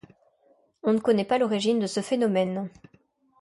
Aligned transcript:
On 0.81 0.93
ne 0.93 0.99
connait 0.99 1.25
pas 1.25 1.37
l'origine 1.37 1.77
de 1.77 1.85
ce 1.85 1.99
phénomène. 2.01 2.71